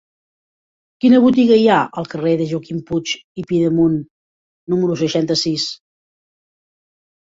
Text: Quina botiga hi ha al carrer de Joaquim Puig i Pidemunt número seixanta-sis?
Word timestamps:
Quina 1.03 1.19
botiga 1.25 1.57
hi 1.57 1.67
ha 1.73 1.77
al 2.03 2.09
carrer 2.15 2.33
de 2.41 2.49
Joaquim 2.55 2.81
Puig 2.89 3.15
i 3.15 3.47
Pidemunt 3.53 4.03
número 4.77 5.01
seixanta-sis? 5.07 5.73